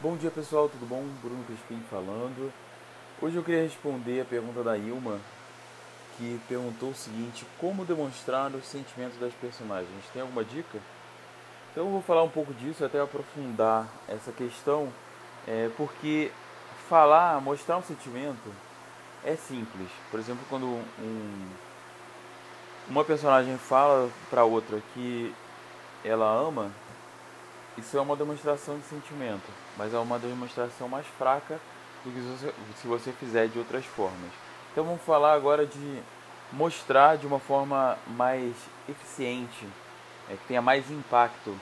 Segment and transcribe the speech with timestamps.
[0.00, 1.02] Bom dia pessoal, tudo bom?
[1.20, 2.52] Bruno Crispim falando.
[3.20, 5.18] Hoje eu queria responder a pergunta da Ilma,
[6.16, 10.04] que perguntou o seguinte: como demonstrar os sentimentos das personagens?
[10.12, 10.78] Tem alguma dica?
[11.72, 14.88] Então eu vou falar um pouco disso, até aprofundar essa questão,
[15.48, 16.30] é, porque
[16.88, 18.54] falar, mostrar um sentimento
[19.24, 19.90] é simples.
[20.12, 21.48] Por exemplo, quando um,
[22.88, 25.34] uma personagem fala para outra que
[26.04, 26.70] ela ama,
[27.78, 31.60] isso é uma demonstração de sentimento, mas é uma demonstração mais fraca
[32.04, 34.30] do que se você fizer de outras formas.
[34.72, 36.02] Então vamos falar agora de
[36.52, 38.54] mostrar de uma forma mais
[38.88, 39.66] eficiente,
[40.28, 41.56] é, que tenha mais impacto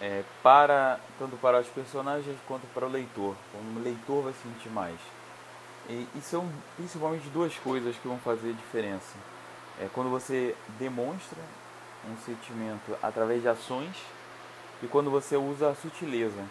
[0.00, 3.36] é, para tanto para os personagens quanto para o leitor.
[3.52, 4.98] Como o leitor vai sentir mais.
[5.88, 9.16] E, e são principalmente duas coisas que vão fazer diferença.
[9.78, 11.38] É quando você demonstra
[12.08, 13.96] um sentimento através de ações
[14.82, 16.44] e quando você usa a sutileza.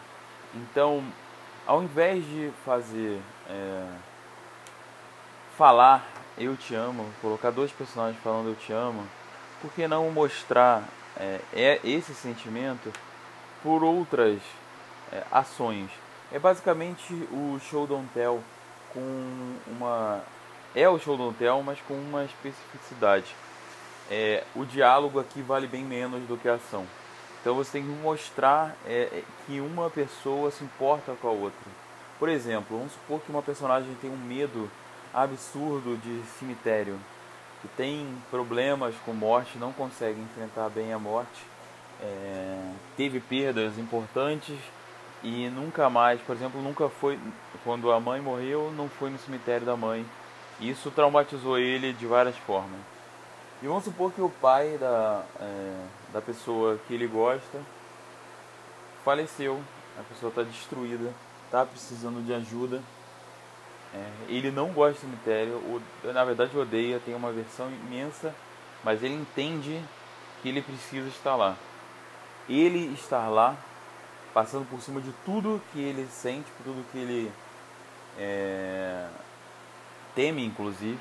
[0.54, 1.04] Então,
[1.66, 3.20] ao invés de fazer
[3.50, 3.86] é,
[5.58, 9.06] falar eu te amo, colocar dois personagens falando eu te amo,
[9.62, 10.84] por que não mostrar
[11.18, 12.92] é, é esse sentimento
[13.62, 14.40] por outras
[15.12, 15.90] é, ações?
[16.32, 18.42] É basicamente o show don't tell
[18.94, 20.24] com uma
[20.76, 23.36] é o show don't tell, mas com uma especificidade.
[24.10, 26.86] É, o diálogo aqui vale bem menos do que a ação.
[27.42, 31.72] Então você tem que mostrar é, é, que uma pessoa se importa com a outra.
[32.18, 34.70] Por exemplo, vamos supor que uma personagem tem um medo
[35.14, 37.00] absurdo de cemitério,
[37.62, 41.46] que tem problemas com morte, não consegue enfrentar bem a morte,
[42.02, 44.58] é, teve perdas importantes
[45.24, 47.20] e nunca mais, por exemplo, nunca foi
[47.64, 50.06] quando a mãe morreu, não foi no cemitério da mãe.
[50.60, 52.80] Isso traumatizou ele de várias formas.
[53.62, 57.60] E vamos supor que o pai da, é, da pessoa que ele gosta
[59.04, 59.62] faleceu,
[60.00, 61.12] a pessoa está destruída,
[61.46, 62.82] está precisando de ajuda.
[63.94, 68.34] É, ele não gosta de cemitério, na verdade odeia, tem uma versão imensa,
[68.82, 69.84] mas ele entende
[70.42, 71.58] que ele precisa estar lá.
[72.48, 73.58] Ele estar lá,
[74.34, 77.32] passando por cima de tudo que ele sente, por tudo que ele
[78.18, 79.08] é,
[80.16, 81.00] teme, inclusive,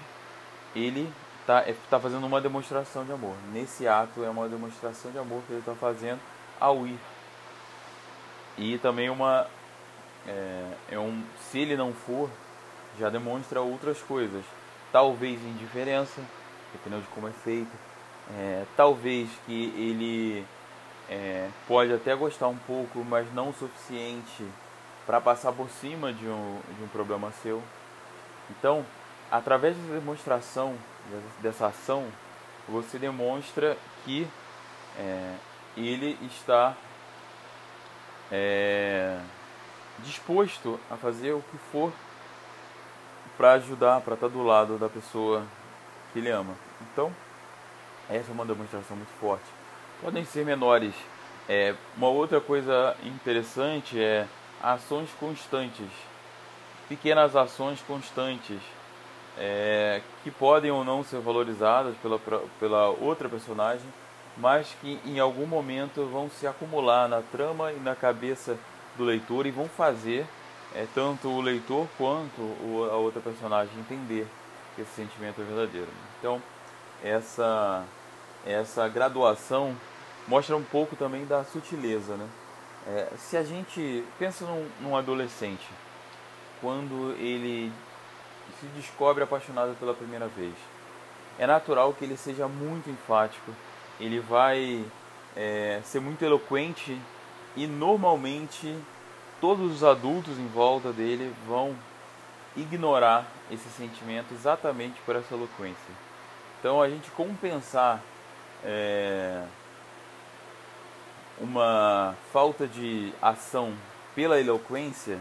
[0.74, 1.08] ele
[1.48, 3.34] está é, tá fazendo uma demonstração de amor.
[3.54, 6.20] Nesse ato é uma demonstração de amor que ele está fazendo
[6.60, 6.98] ao ir.
[8.58, 9.46] E também uma
[10.26, 12.28] é, é um se ele não for
[12.98, 14.44] já demonstra outras coisas.
[14.92, 16.20] Talvez indiferença,
[16.72, 17.70] dependendo de como é feito.
[18.36, 20.44] É, talvez que ele
[21.08, 24.44] é, pode até gostar um pouco, mas não o suficiente
[25.06, 27.62] para passar por cima de um, de um problema seu.
[28.50, 28.84] Então,
[29.30, 30.76] através da demonstração
[31.40, 32.06] dessa ação,
[32.68, 34.26] você demonstra que
[34.98, 35.34] é,
[35.76, 36.74] ele está
[38.30, 39.18] é,
[40.00, 41.92] disposto a fazer o que for
[43.36, 45.44] para ajudar, para estar do lado da pessoa
[46.12, 46.54] que ele ama.
[46.80, 47.14] Então,
[48.10, 49.44] essa é uma demonstração muito forte.
[50.02, 50.94] Podem ser menores.
[51.48, 54.26] É, uma outra coisa interessante é
[54.62, 55.88] ações constantes,
[56.88, 58.60] pequenas ações constantes
[59.38, 62.18] é, que podem ou não ser valorizadas pela,
[62.58, 63.86] pela outra personagem,
[64.36, 68.58] mas que em algum momento vão se acumular na trama e na cabeça
[68.96, 70.26] do leitor e vão fazer
[70.74, 74.26] é, tanto o leitor quanto o, a outra personagem entender
[74.74, 75.88] que esse sentimento é verdadeiro.
[76.18, 76.42] Então,
[77.02, 77.84] essa,
[78.44, 79.74] essa graduação
[80.26, 82.14] mostra um pouco também da sutileza.
[82.16, 82.28] Né?
[82.86, 85.66] É, se a gente pensa num, num adolescente,
[86.60, 87.72] quando ele
[88.60, 90.54] se descobre apaixonado pela primeira vez.
[91.38, 93.52] É natural que ele seja muito enfático,
[94.00, 94.84] ele vai
[95.36, 96.98] é, ser muito eloquente
[97.56, 98.76] e normalmente
[99.40, 101.76] todos os adultos em volta dele vão
[102.56, 105.94] ignorar esse sentimento exatamente por essa eloquência.
[106.58, 108.02] Então a gente compensar
[108.64, 109.44] é,
[111.40, 113.72] uma falta de ação
[114.14, 115.20] pela eloquência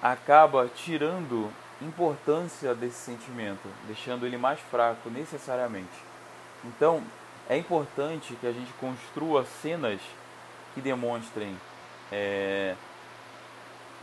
[0.00, 6.02] acaba tirando importância desse sentimento, deixando ele mais fraco necessariamente.
[6.64, 7.02] Então,
[7.48, 10.00] é importante que a gente construa cenas
[10.74, 11.56] que demonstrem
[12.10, 12.74] é,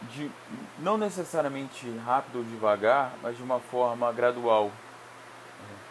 [0.04, 0.32] de,
[0.80, 4.72] não necessariamente rápido ou devagar, mas de uma forma gradual.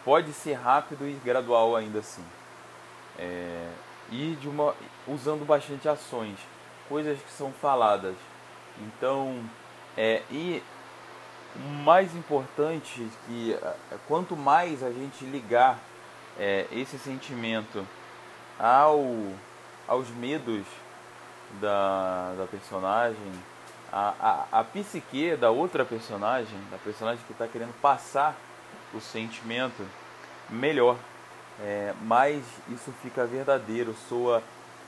[0.03, 2.23] Pode ser rápido e gradual ainda assim.
[3.17, 3.71] É,
[4.11, 4.75] e de uma,
[5.07, 6.37] usando bastante ações,
[6.87, 8.15] coisas que são faladas.
[8.79, 9.43] Então,
[9.97, 10.61] é, e
[11.83, 13.57] mais importante que
[14.07, 15.79] quanto mais a gente ligar
[16.37, 17.85] é, esse sentimento
[18.59, 19.03] ao,
[19.87, 20.65] aos medos
[21.61, 23.31] da, da personagem,
[23.91, 28.35] a, a, a psique da outra personagem, da personagem que está querendo passar
[28.93, 29.85] o sentimento
[30.49, 30.97] melhor.
[31.61, 34.43] É, mais isso fica verdadeiro, soa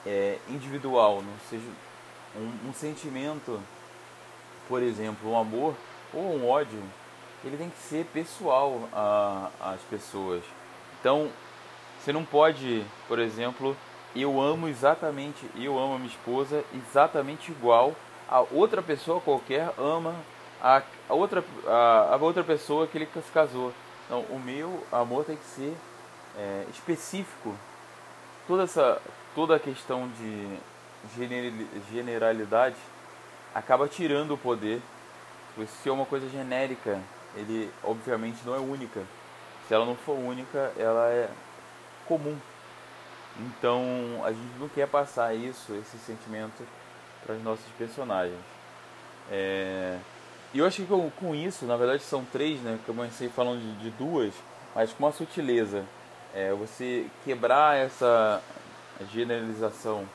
[0.05, 1.65] é, individual, não seja
[2.35, 3.61] um, um, sentimento,
[4.67, 5.73] por exemplo, um amor
[6.13, 6.81] ou um ódio,
[7.43, 8.89] ele tem que ser pessoal
[9.59, 10.43] às pessoas.
[10.99, 11.29] Então,
[11.99, 13.75] você não pode, por exemplo,
[14.15, 17.93] eu amo exatamente, eu amo a minha esposa exatamente igual
[18.29, 20.15] a outra pessoa qualquer ama
[20.61, 23.73] a, a outra, a, a, outra pessoa que ele se casou.
[24.09, 25.75] Não, o meu amor tem que ser
[26.37, 27.55] é, específico.
[28.47, 29.01] Toda essa
[29.35, 30.57] toda a questão de
[31.91, 32.75] generalidade
[33.53, 34.81] acaba tirando o poder.
[35.65, 36.99] Se é uma coisa genérica,
[37.35, 39.03] ele obviamente não é única.
[39.67, 41.29] Se ela não for única, ela é
[42.05, 42.37] comum.
[43.39, 43.83] Então
[44.23, 46.63] a gente não quer passar isso, esse sentimento
[47.25, 48.39] para os nossos personagens.
[49.29, 49.97] É...
[50.53, 52.79] E eu acho que com, isso, na verdade são três, né?
[52.83, 54.33] Que eu comecei falando de, de duas,
[54.73, 55.83] mas com uma sutileza.
[56.33, 58.41] É, você quebrar essa
[59.11, 60.07] generalização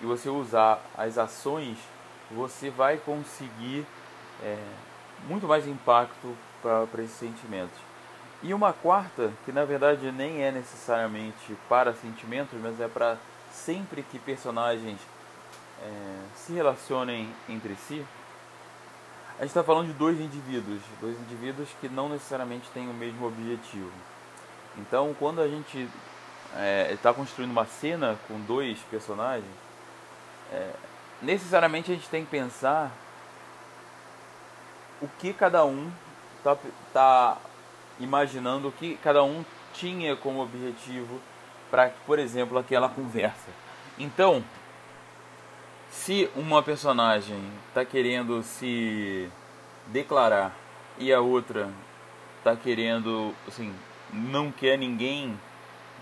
[0.00, 1.76] e você usar as ações,
[2.30, 3.86] você vai conseguir
[4.42, 4.58] é,
[5.28, 7.78] muito mais impacto para esses sentimentos.
[8.42, 13.16] E uma quarta, que na verdade nem é necessariamente para sentimentos, mas é para
[13.52, 15.00] sempre que personagens
[15.82, 18.04] é, se relacionem entre si,
[19.38, 23.26] a gente está falando de dois indivíduos, dois indivíduos que não necessariamente têm o mesmo
[23.26, 23.92] objetivo.
[24.76, 25.88] Então, quando a gente
[26.92, 29.46] está é, construindo uma cena com dois personagens,
[30.52, 30.72] é,
[31.22, 32.90] necessariamente a gente tem que pensar
[35.00, 35.90] o que cada um
[36.38, 36.56] está
[36.92, 37.38] tá
[38.00, 41.20] imaginando, o que cada um tinha como objetivo
[41.70, 43.50] para, por exemplo, aquela conversa.
[43.98, 44.42] Então,
[45.90, 49.28] se uma personagem está querendo se
[49.86, 50.54] declarar
[50.98, 51.70] e a outra
[52.38, 53.74] está querendo, assim,
[54.12, 55.38] não quer ninguém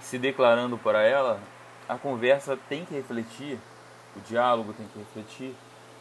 [0.01, 1.41] se declarando para ela,
[1.89, 3.59] a conversa tem que refletir,
[4.17, 5.55] o diálogo tem que refletir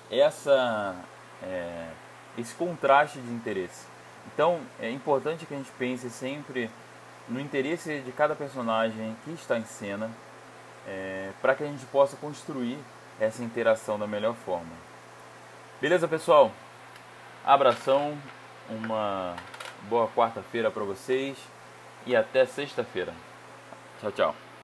[0.09, 0.95] essa,
[1.41, 1.87] é,
[2.37, 3.85] esse contraste de interesse.
[4.33, 6.69] Então é importante que a gente pense sempre
[7.27, 10.11] no interesse de cada personagem que está em cena,
[10.87, 12.77] é, para que a gente possa construir
[13.19, 14.71] essa interação da melhor forma.
[15.81, 16.51] Beleza, pessoal?
[17.43, 18.17] Abração,
[18.69, 19.35] uma
[19.83, 21.37] boa quarta-feira para vocês
[22.05, 23.13] e até sexta-feira.
[23.99, 24.44] Tchau, tchau.